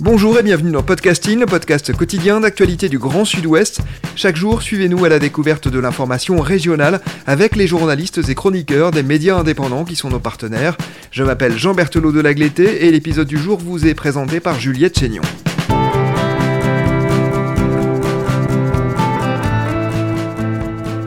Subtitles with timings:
[0.00, 3.80] Bonjour et bienvenue dans Podcasting, le podcast quotidien d'actualité du Grand Sud-Ouest.
[4.14, 9.02] Chaque jour, suivez-nous à la découverte de l'information régionale avec les journalistes et chroniqueurs des
[9.02, 10.78] médias indépendants qui sont nos partenaires.
[11.10, 14.96] Je m'appelle Jean Berthelot de Lagleté et l'épisode du jour vous est présenté par Juliette
[15.00, 15.22] Chénion.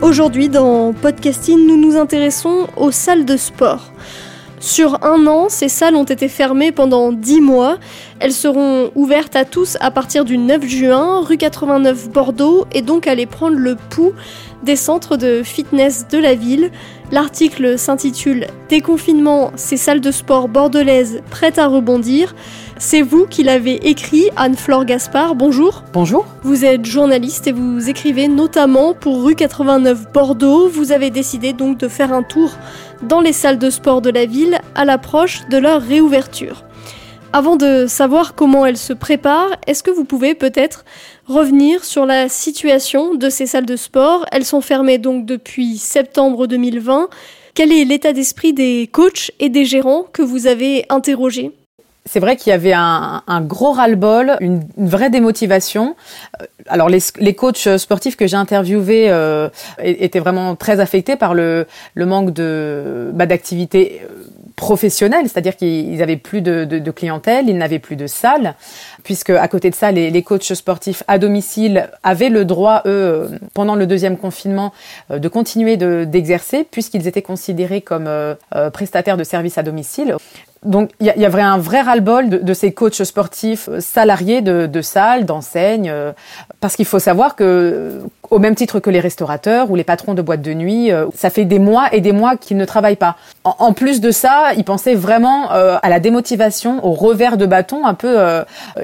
[0.01, 3.93] Aujourd'hui, dans Podcasting, nous nous intéressons aux salles de sport.
[4.61, 7.79] Sur un an, ces salles ont été fermées pendant 10 mois.
[8.19, 13.07] Elles seront ouvertes à tous à partir du 9 juin, rue 89 Bordeaux, et donc
[13.07, 14.13] aller prendre le pouls
[14.61, 16.69] des centres de fitness de la ville.
[17.11, 22.35] L'article s'intitule Déconfinement, ces salles de sport bordelaises prêtes à rebondir.
[22.83, 25.35] C'est vous qui l'avez écrit, Anne-Flore Gaspard.
[25.35, 25.83] Bonjour.
[25.93, 26.25] Bonjour.
[26.41, 30.67] Vous êtes journaliste et vous écrivez notamment pour rue 89 Bordeaux.
[30.67, 32.49] Vous avez décidé donc de faire un tour
[33.03, 36.63] dans les salles de sport de la ville à l'approche de leur réouverture.
[37.33, 40.83] Avant de savoir comment elles se préparent, est-ce que vous pouvez peut-être
[41.27, 44.25] revenir sur la situation de ces salles de sport?
[44.31, 47.09] Elles sont fermées donc depuis septembre 2020.
[47.53, 51.51] Quel est l'état d'esprit des coachs et des gérants que vous avez interrogés?
[52.11, 55.95] C'est vrai qu'il y avait un, gros ras-le-bol, une, vraie démotivation.
[56.41, 59.47] Euh, alors les, les coachs sportifs que j'ai interviewés euh,
[59.81, 64.25] étaient vraiment très affectés par le, le manque de bah, d'activité euh,
[64.57, 68.55] professionnelle, c'est-à-dire qu'ils avaient plus de, clientèle, ils n'avaient plus de salle,
[69.05, 73.31] puisque à côté de ça, les, les coachs sportifs à domicile avaient le droit, eux,
[73.53, 74.73] pendant le deuxième confinement,
[75.09, 78.09] de continuer d'exercer, puisqu'ils étaient considérés comme
[78.73, 80.17] prestataires de services à domicile.
[80.63, 84.41] Donc il y, y, avait un vrai ras-le-bol de, de, ces coachs sportifs euh, salariés
[84.41, 86.11] de, de salles, d'enseignes, euh,
[86.59, 87.99] parce qu'il faut savoir que
[88.29, 91.31] au même titre que les restaurateurs ou les patrons de boîtes de nuit, euh, ça
[91.31, 93.17] fait des mois et des mois qu'ils ne travaillent pas.
[93.43, 97.93] En, plus de ça, ils pensaient vraiment à la démotivation, au revers de bâton, un
[97.93, 98.17] peu.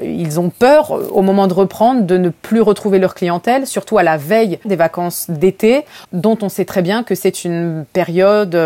[0.02, 4.02] ils ont peur au moment de reprendre de ne plus retrouver leur clientèle, surtout à
[4.02, 8.58] la veille des vacances d'été, dont on sait très bien que c'est une période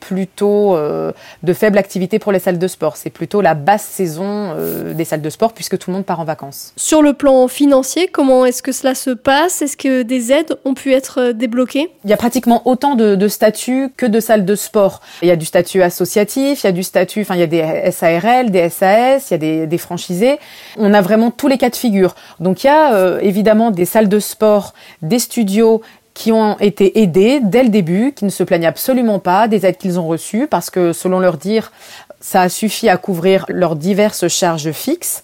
[0.00, 2.96] plutôt de faible activité pour les salles de sport.
[2.96, 6.20] C'est plutôt la basse saison euh, des salles de sport puisque tout le monde part
[6.20, 6.72] en vacances.
[6.76, 9.62] Sur le plan financier, comment est-ce que cela se passe?
[9.62, 11.90] Est-ce que des aides ont pu être euh, débloquées?
[12.04, 15.00] Il y a pratiquement autant de, statuts que de salles de sport.
[15.22, 17.46] Il y a du statut associatif, il y a du statut, enfin il y a
[17.46, 20.38] des SARL, des SAS, il y a des, franchisés.
[20.76, 22.14] On a vraiment tous les cas de figure.
[22.40, 25.82] Donc il y a euh, évidemment des salles de sport, des studios
[26.14, 29.76] qui ont été aidés dès le début, qui ne se plaignent absolument pas des aides
[29.76, 31.72] qu'ils ont reçues, parce que selon leur dire,
[32.20, 35.22] ça a suffi à couvrir leurs diverses charges fixes.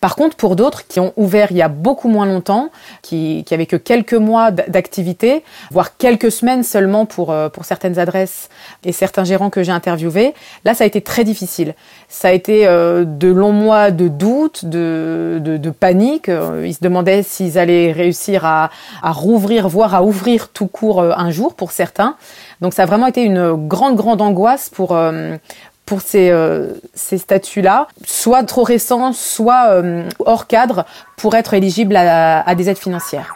[0.00, 2.70] Par contre, pour d'autres qui ont ouvert il y a beaucoup moins longtemps,
[3.02, 7.98] qui, qui avaient que quelques mois d'activité, voire quelques semaines seulement pour, euh, pour certaines
[7.98, 8.48] adresses
[8.84, 11.74] et certains gérants que j'ai interviewés, là, ça a été très difficile.
[12.08, 16.28] Ça a été euh, de longs mois de doute, de, de, de panique.
[16.28, 18.70] Euh, ils se demandaient s'ils allaient réussir à,
[19.02, 22.16] à rouvrir, voire à ouvrir tout court un jour pour certains.
[22.60, 24.96] Donc ça a vraiment été une grande, grande angoisse pour,
[25.86, 30.84] pour ces, euh, ces statuts-là, soit trop récents, soit euh, hors cadre,
[31.16, 33.34] pour être éligibles à, à des aides financières.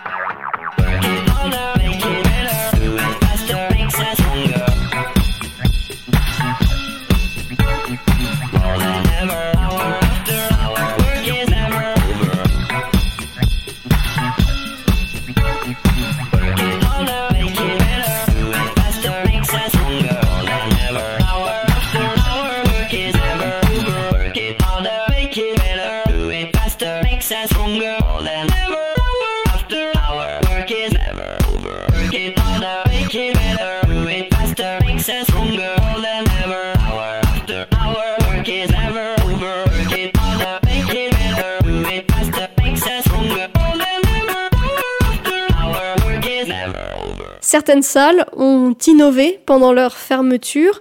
[47.40, 50.80] Certaines salles ont innové pendant leur fermeture.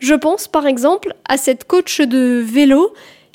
[0.00, 2.92] Je pense par exemple à cette coach de vélo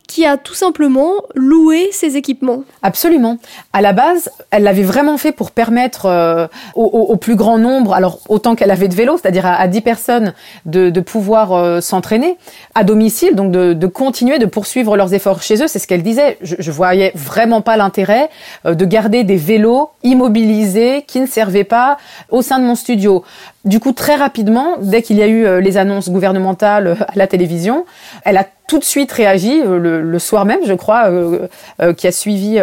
[0.07, 2.63] qui a tout simplement loué ces équipements.
[2.81, 3.37] Absolument.
[3.71, 8.19] À la base, elle l'avait vraiment fait pour permettre euh, au, plus grand nombre, alors
[8.27, 10.33] autant qu'elle avait de vélos, c'est-à-dire à, 10 personnes,
[10.65, 12.37] de, pouvoir euh, s'entraîner
[12.75, 15.67] à domicile, donc de, continuer de poursuivre leurs efforts chez eux.
[15.67, 16.37] C'est ce qu'elle disait.
[16.41, 18.29] Je, je voyais vraiment pas l'intérêt
[18.65, 21.97] euh, de garder des vélos immobilisés qui ne servaient pas
[22.29, 23.23] au sein de mon studio.
[23.65, 27.85] Du coup, très rapidement, dès qu'il y a eu les annonces gouvernementales à la télévision,
[28.25, 31.47] elle a tout de suite réagi euh, le, soir même, je crois, euh,
[31.81, 32.59] euh, qui a suivi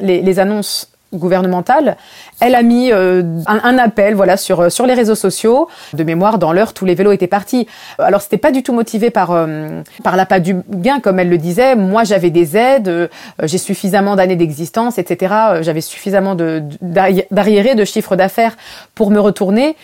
[0.00, 1.96] les, annonces gouvernementales.
[2.40, 5.68] Elle a mis un, appel, voilà, sur sur les réseaux sociaux.
[5.92, 7.68] De mémoire, dans l'heure, tous les vélos étaient partis.
[7.98, 9.28] Alors, c'était pas du tout motivé par
[10.02, 11.76] par l'appât du gain, comme elle le disait.
[11.76, 13.08] Moi, j'avais des aides,
[13.44, 15.34] j'ai suffisamment d'années d'existence, etc.
[15.60, 18.56] J'avais suffisamment de d'arriérés, de chiffre d'affaires
[18.96, 19.76] pour me retourner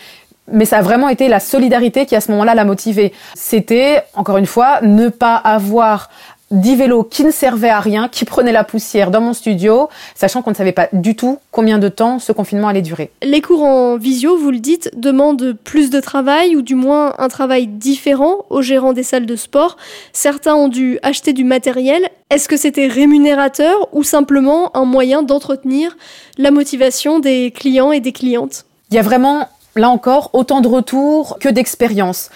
[0.52, 3.12] mais ça a vraiment été la solidarité qui à ce moment-là l'a motivée.
[3.35, 6.08] C'était, encore une fois, ne pas avoir
[6.50, 10.43] dix vélos qui ne servaient à rien, qui prenaient la poussière dans mon studio, sachant
[10.43, 13.11] qu'on ne savait pas du tout combien de temps ce confinement allait durer.
[13.23, 17.29] Les cours en visio, vous le dites, demandent plus de travail, ou du moins un
[17.29, 19.76] travail différent aux gérants des salles de sport.
[20.12, 22.02] Certains ont dû acheter du matériel.
[22.31, 25.97] Est-ce que c'était rémunérateur ou simplement un moyen d'entretenir
[26.37, 28.64] la motivation des clients et des clientes?
[28.91, 32.31] Il y a vraiment là encore, autant de retours que d'expériences.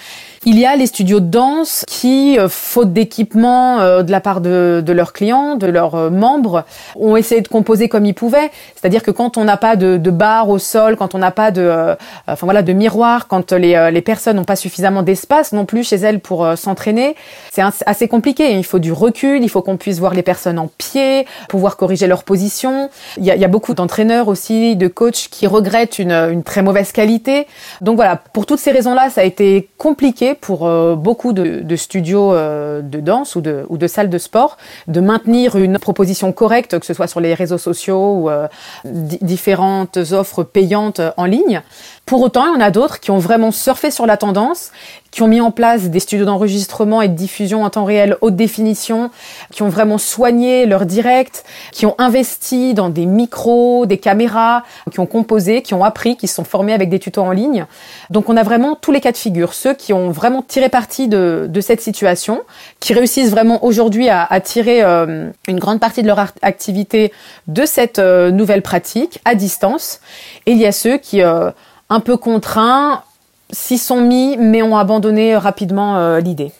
[0.46, 4.42] Il y a les studios de danse qui, euh, faute d'équipement euh, de la part
[4.42, 6.64] de, de, leurs clients, de leurs euh, membres,
[6.96, 8.50] ont essayé de composer comme ils pouvaient.
[8.74, 11.50] C'est-à-dire que quand on n'a pas de, de bar au sol, quand on n'a pas
[11.50, 11.96] de,
[12.26, 15.96] enfin voilà, de miroir, quand les, les personnes n'ont pas suffisamment d'espace non plus chez
[15.96, 17.16] elles pour s'entraîner,
[17.50, 18.52] c'est assez compliqué.
[18.52, 22.06] Il faut du recul, il faut qu'on puisse voir les personnes en pied, pouvoir corriger
[22.06, 22.90] leur position.
[23.16, 26.42] Il y a, il y a beaucoup d'entraîneurs aussi, de coachs qui regrettent une, une
[26.42, 27.46] très mauvaise qualité.
[27.80, 32.32] Donc voilà, pour toutes ces raisons-là, ça a été compliqué pour euh, beaucoup de, studios
[32.32, 36.94] euh, de danse ou de, salles de sport de maintenir une proposition correcte, que ce
[36.94, 38.48] soit sur les réseaux sociaux ou euh,
[38.84, 41.62] différentes offres payantes en ligne.
[42.06, 44.72] Pour autant, il y en a d'autres qui ont vraiment surfé sur la tendance,
[45.14, 48.34] qui ont mis en place des studios d'enregistrement et de diffusion en temps réel haute
[48.34, 49.12] définition,
[49.52, 54.98] qui ont vraiment soigné leur direct, qui ont investi dans des micros, des caméras, qui
[54.98, 57.66] ont composé, qui ont appris, qui se sont formés avec des tutos en ligne.
[58.10, 61.06] Donc on a vraiment tous les cas de figure, ceux qui ont vraiment tiré parti
[61.06, 62.42] de, de cette situation,
[62.80, 67.12] qui réussissent vraiment aujourd'hui à, à, tirer euh, une grande partie de leur activité
[67.46, 70.00] de cette euh, nouvelle pratique à distance.
[70.46, 71.52] Et il y a ceux qui euh,
[71.88, 73.04] un peu contraints,
[73.50, 76.52] s'y sont mis, mais ont abandonné rapidement euh, l'idée.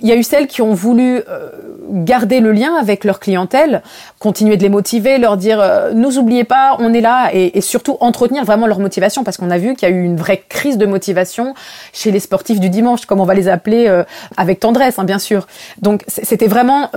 [0.00, 1.50] Il y a eu celles qui ont voulu euh,
[1.90, 3.82] garder le lien avec leur clientèle,
[4.20, 7.96] continuer de les motiver, leur dire euh, nous oubliez pas, on est là, et, surtout
[7.98, 10.78] entretenir vraiment leur motivation, parce qu'on a vu qu'il y a eu une vraie crise
[10.78, 11.54] de motivation
[11.92, 13.92] chez les sportifs du dimanche, comme on va les appeler,
[14.36, 15.48] avec tendresse, hein, bien sûr.
[15.82, 16.90] Donc c'était vraiment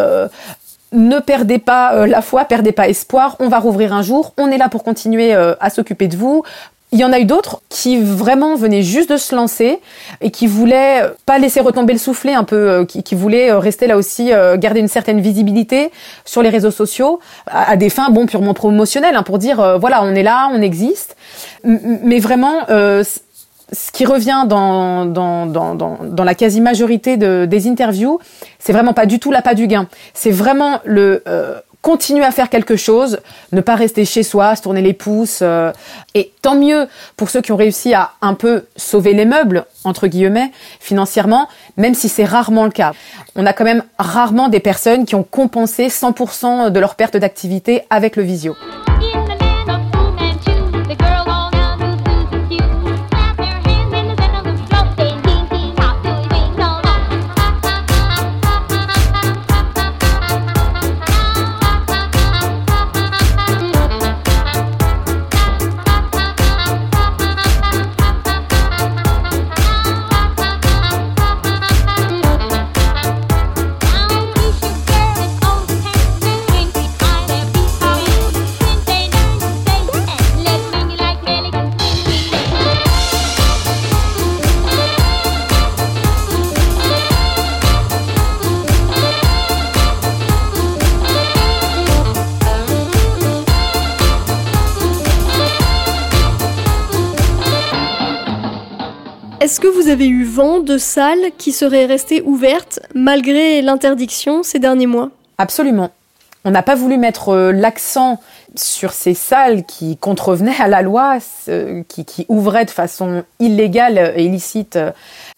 [0.91, 4.57] ne perdez pas la foi, perdez pas espoir, on va rouvrir un jour, on est
[4.59, 6.43] là pour continuer à s'occuper de vous,
[6.93, 9.79] il y en a eu d'autres qui vraiment venaient juste de se lancer
[10.19, 13.87] et qui voulaient pas laisser retomber le soufflet un peu, euh, qui, voulaient euh, rester
[13.87, 15.89] là aussi, euh, garder une certaine visibilité
[16.25, 20.13] sur les réseaux sociaux à, des fins bon purement promotionnelles hein, pour dire voilà on
[20.13, 21.15] est là, on existe,
[21.63, 25.05] mais vraiment ce qui revient dans,
[26.23, 28.19] la quasi-majorité de, des interviews,
[28.59, 29.87] c'est vraiment pas du tout l'appât du gain.
[30.13, 31.23] C'est vraiment le
[31.81, 33.19] continuer à faire quelque chose,
[33.51, 35.39] ne pas rester chez soi, se tourner les pouces.
[35.41, 35.71] Euh,
[36.13, 36.87] et tant mieux
[37.17, 41.47] pour ceux qui ont réussi à un peu sauver les meubles, entre guillemets, financièrement,
[41.77, 42.93] même si c'est rarement le cas.
[43.35, 47.83] On a quand même rarement des personnes qui ont compensé 100% de leur perte d'activité
[47.89, 48.55] avec le visio.
[99.41, 104.59] Est-ce que vous avez eu vent de salles qui seraient restées ouvertes malgré l'interdiction ces
[104.59, 105.09] derniers mois?
[105.39, 105.89] Absolument.
[106.45, 108.19] On n'a pas voulu mettre euh, l'accent
[108.55, 111.17] sur ces salles qui contrevenaient à la loi,
[111.87, 114.77] qui, qui ouvraient de façon illégale et illicite,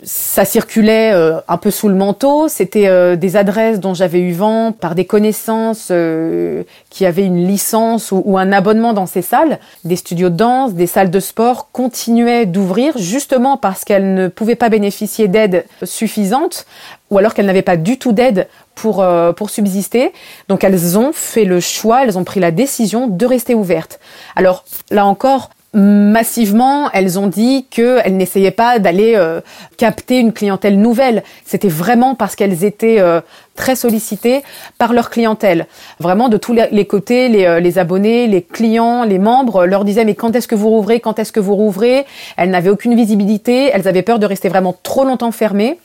[0.04, 2.48] ça circulait euh, un peu sous le manteau.
[2.48, 7.48] C'était euh, des adresses dont j'avais eu vent par des connaissances euh, qui avaient une
[7.48, 9.60] licence ou, ou, un abonnement dans ces salles.
[9.86, 14.56] Des studios de danse, des salles de sport continuaient d'ouvrir justement parce qu'elles ne pouvaient
[14.56, 16.66] pas bénéficier d'aide suffisante
[17.10, 19.06] ou alors qu'elles n'avaient pas du tout d'aide pour,
[19.38, 20.12] pour subsister.
[20.50, 24.00] Donc elles ont fait le choix, elles ont pris la décision de rester ouvertes.
[24.36, 29.42] Alors là encore, massivement, elles ont dit qu'elles n'essayaient pas d'aller euh,
[29.78, 31.24] capter une clientèle nouvelle.
[31.46, 33.22] C'était vraiment parce qu'elles étaient euh,
[33.56, 34.44] très sollicitées
[34.78, 35.66] par leur clientèle.
[36.00, 40.16] Vraiment de tous les côtés, euh, les, abonnés, les clients, les membres leur disaient mais
[40.16, 42.06] quand est-ce que vous rouvrez, quand est-ce que vous rouvrez?
[42.38, 45.80] Elles n'avaient aucune visibilité, elles avaient peur de rester vraiment trop longtemps fermées.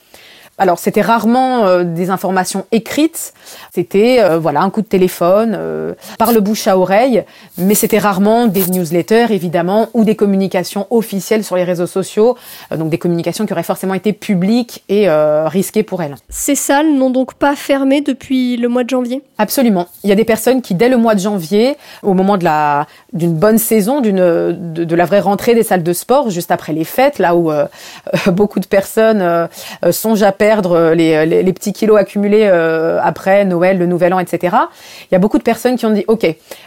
[0.59, 3.33] Alors c'était rarement euh, des informations écrites,
[3.73, 7.23] c'était euh, voilà un coup de téléphone, euh, par le bouche à oreille,
[7.57, 12.35] mais c'était rarement des newsletters évidemment ou des communications officielles sur les réseaux sociaux,
[12.75, 16.15] donc des communications qui auraient forcément été publiques et risquées pour elles.
[16.27, 19.21] Ces salles n'ont donc pas fermé depuis le mois de janvier?
[19.37, 19.87] Absolument.
[20.03, 22.87] Il y a des personnes qui dès le mois de janvier, au moment de la
[23.13, 26.73] d'une bonne saison, d'une de, de, la vraie rentrée des salles de sport, juste après
[26.73, 27.51] les fêtes, là où
[28.31, 29.47] beaucoup de personnes
[29.91, 34.19] songent à perdre euh, les, les, petits kilos accumulés euh, après Noël, le Nouvel An,
[34.19, 34.57] etc.
[35.03, 36.25] Il y a beaucoup de personnes qui ont dit, OK,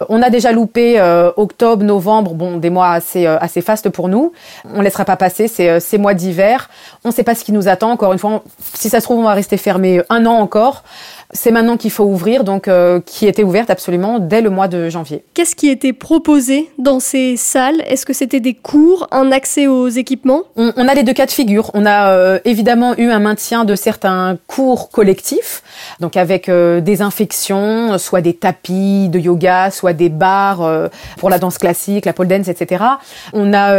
[0.08, 4.32] on a déjà loupé euh, octobre, novembre, bon, des mois assez, assez fastes pour nous.
[4.72, 6.70] On laissera pas passer ces, ces mois d'hiver.
[7.02, 7.90] On ne sait pas ce qui nous attend.
[7.90, 10.84] Encore une fois, si ça se trouve, on va rester fermé un an encore
[11.32, 14.90] c'est maintenant qu'il faut ouvrir, donc euh, qui était ouverte absolument dès le mois de
[14.90, 15.24] janvier.
[15.32, 17.82] Qu'est-ce qui était proposé dans ces salles?
[17.86, 20.42] Est-ce que c'était des cours, un accès aux équipements?
[20.56, 21.70] On, a les deux cas de figure.
[21.72, 25.62] On a euh, évidemment eu un maintien de certains cours collectifs,
[26.00, 31.38] donc avec euh, des infections, soit des tapis de yoga, soit des bars pour la
[31.38, 32.84] danse classique, la pole dance, etc.
[33.32, 33.74] On a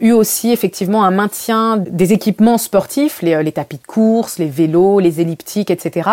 [0.00, 5.00] eu aussi effectivement un maintien des équipements sportifs, les, les tapis de course, les vélos,
[5.00, 6.10] les elliptiques, etc.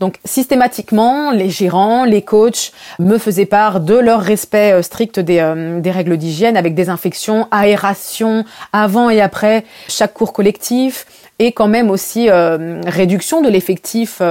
[0.00, 5.40] Donc systématiquement, les gérants, les coachs me faisaient part de leur respect euh, strict des,
[5.40, 11.04] euh, des règles d'hygiène avec des infections, aération avant et après chaque cours collectif
[11.38, 14.22] et quand même aussi euh, réduction de l'effectif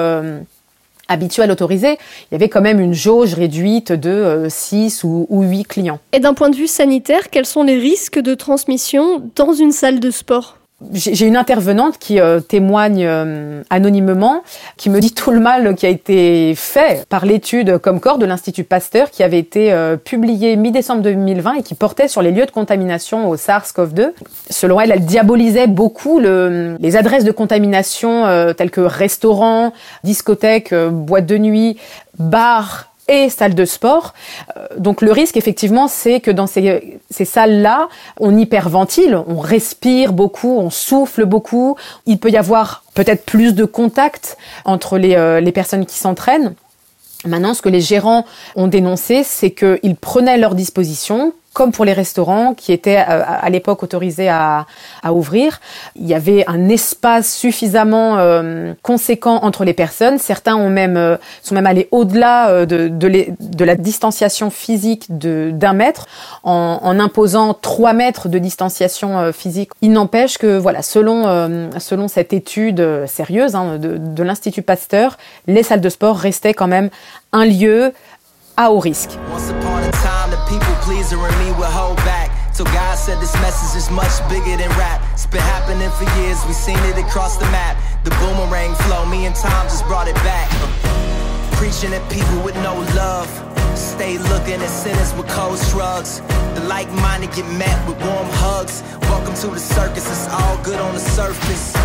[1.07, 1.97] habituel autorisé,
[2.29, 5.99] il y avait quand même une jauge réduite de 6 ou, ou 8 clients.
[6.13, 9.99] Et d'un point de vue sanitaire, quels sont les risques de transmission dans une salle
[9.99, 10.58] de sport?
[10.93, 14.43] J'ai une intervenante qui euh, témoigne euh, anonymement,
[14.77, 18.63] qui me dit tout le mal qui a été fait par l'étude Comcor de l'Institut
[18.63, 22.51] Pasteur qui avait été euh, publiée mi-décembre 2020 et qui portait sur les lieux de
[22.51, 24.11] contamination au SARS-CoV-2.
[24.49, 28.23] Selon elle, elle diabolisait beaucoup le, les adresses de contamination
[28.55, 31.77] telles que restaurants, discothèques, boîtes de nuit,
[32.17, 34.13] bars et salles de sport.
[34.55, 37.89] Euh, donc le risque, effectivement, c'est que dans ces, salles-là,
[38.19, 41.75] on hyperventile, on respire beaucoup, on souffle beaucoup.
[42.05, 46.53] Il peut y avoir peut-être plus de contact entre les, euh, les personnes qui s'entraînent.
[47.25, 48.25] Maintenant, ce que les gérants
[48.55, 53.49] ont dénoncé, c'est qu'ils prenaient leurs dispositions, comme pour les restaurants qui étaient euh, à
[53.49, 54.65] l'époque autorisés à,
[55.11, 55.59] ouvrir.
[55.97, 60.19] Il y avait un espace suffisamment euh, conséquent entre les personnes.
[60.19, 66.07] Certains ont même euh, sont même allés au-delà de, de, la distanciation physique d'un mètre
[66.43, 69.71] en, en, imposant trois mètres de distanciation physique.
[69.81, 71.23] Il n'empêche que voilà, selon
[71.77, 76.67] selon cette étude sérieuse hein, de, de l'Institut Pasteur, les salles de sport restaient quand
[76.67, 76.89] même
[77.33, 77.91] un lieu
[78.55, 79.11] à haut risque.
[80.89, 82.31] Pleasing me would hold back.
[82.55, 85.01] So God said this message is much bigger than rap.
[85.13, 87.77] It's been happening for years, we seen it across the map.
[88.03, 90.49] The boomerang flow, me and Tom just brought it back.
[91.53, 93.29] Preaching at people with no love.
[93.77, 96.21] Stay looking at sinners with cold shrugs.
[96.55, 98.81] The like-minded get met with warm hugs.
[99.01, 101.75] Welcome to the circus, it's all good on the surface.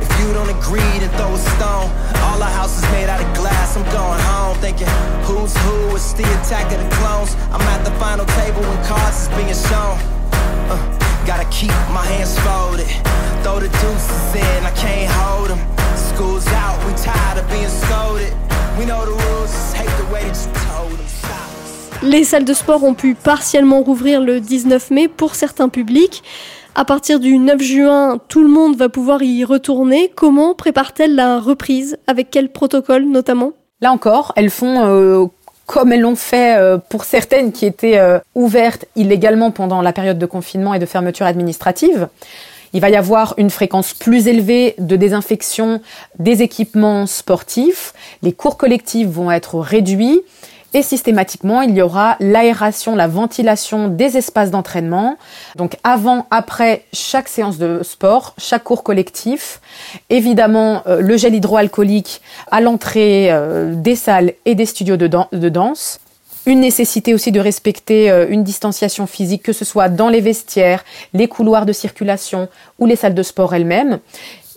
[0.00, 1.90] If you don't agree, then throw a stone.
[2.24, 3.76] All our house is made out of glass.
[3.76, 4.88] I'm going home thinking,
[5.28, 5.94] who's who?
[5.94, 6.95] It's the attack of the
[7.98, 9.96] final table when cards is being shown.
[10.68, 10.76] Uh,
[11.26, 12.88] gotta keep my hands folded.
[13.42, 15.60] Throw the deuces in, I can't hold them.
[15.96, 18.32] School's out, we tired of being scolded.
[18.78, 21.06] We know the rules, just hate the way that you told them.
[22.02, 26.22] Les salles de sport ont pu partiellement rouvrir le 19 mai pour certains publics.
[26.74, 30.12] À partir du 9 juin, tout le monde va pouvoir y retourner.
[30.14, 31.96] Comment prépare-t-elle la reprise?
[32.06, 33.52] Avec quel protocole notamment?
[33.80, 35.26] Là encore, elles font euh,
[35.66, 40.18] comme elles l'ont fait euh, pour certaines qui étaient euh, ouvertes illégalement pendant la période
[40.18, 42.08] de confinement et de fermeture administrative.
[42.72, 45.80] Il va y avoir une fréquence plus élevée de désinfection
[46.18, 47.94] des équipements sportifs.
[48.22, 50.22] Les cours collectifs vont être réduits
[50.76, 55.16] Et systématiquement, il y aura l'aération, la ventilation des espaces d'entraînement.
[55.56, 59.62] Donc avant, après chaque séance de sport, chaque cours collectif.
[60.10, 65.06] Évidemment, euh, le gel hydroalcoolique à l'entrée euh, des salles et des studios de,
[65.48, 65.98] danse
[66.44, 70.84] une nécessité aussi de respecter euh, une distanciation physique, que ce soit dans les vestiaires,
[71.14, 73.98] les couloirs de circulation ou les salles de sport elles-mêmes.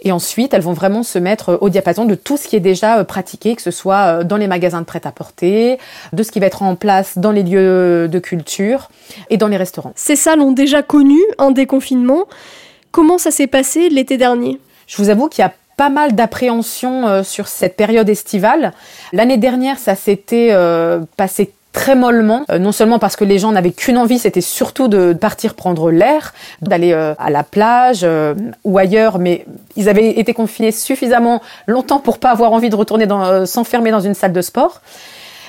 [0.02, 3.00] Et ensuite, elles vont vraiment se mettre au diapason de tout ce qui est déjà
[3.00, 5.78] euh, pratiqué, que ce soit euh, dans les magasins de prêt-à-porter,
[6.14, 8.90] de ce qui va être en place dans les lieux de culture
[9.30, 9.94] et dans les restaurants.
[9.96, 12.28] Ces salles ont déjà connu un déconfinement.
[12.92, 14.60] Comment ça s'est passé l'été dernier?
[14.88, 18.74] Je vous avoue qu'il y a pas mal d'appréhension sur cette période estivale.
[19.14, 20.54] L'année dernière, ça s'était
[21.16, 24.90] passé très mollement, euh, non seulement parce que les gens n'avaient qu'une envie, c'était surtout
[24.90, 29.46] de partir prendre l'air, d'aller euh, à la plage euh, ou ailleurs, mais
[29.78, 34.02] ils avaient été confinés suffisamment longtemps pour pas avoir envie de retourner dans, s'enfermer dans
[34.02, 34.82] une salle de sport.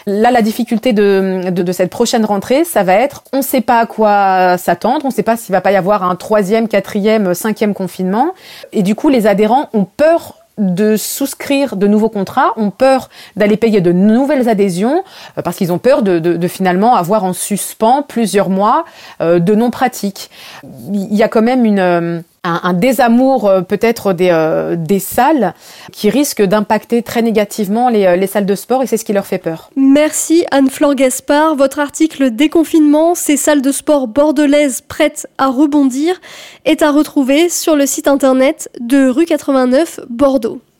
[0.07, 3.61] Là, la difficulté de, de, de, cette prochaine rentrée, ça va être, on ne sait
[3.61, 6.69] pas à quoi s'attendre, on ne sait pas s'il va pas y avoir un troisième,
[6.69, 8.35] quatrième, cinquième confinement,
[8.73, 13.57] et du coup, les adhérents ont peur de souscrire de nouveaux contrats, ont peur d'aller
[13.57, 15.03] payer de nouvelles adhésions
[15.39, 18.85] euh, parce qu'ils ont peur de, finalement avoir en suspens plusieurs mois
[19.21, 20.31] euh, de non-pratique.
[20.93, 25.55] Il y a quand même une, un, désamour euh, peut-être des, euh, des salles
[25.93, 29.13] qui risque d'impacter très négativement les, euh, les, salles de sport et c'est ce qui
[29.13, 29.71] leur fait peur.
[29.77, 31.57] Merci Anne-Flore Gaspard.
[31.57, 36.21] Votre article Déconfinement, ces salles de sport bordelaises prêtes à rebondir
[36.65, 40.61] est à retrouver sur le site internet de rue 89 Bordeaux.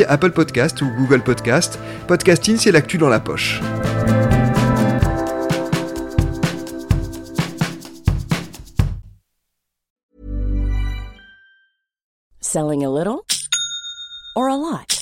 [0.00, 1.78] Apple Podcast ou Google Podcast.
[2.08, 3.60] Podcasting, c'est l'actu dans la poche.
[12.40, 13.24] Selling a little
[14.34, 15.01] or a lot?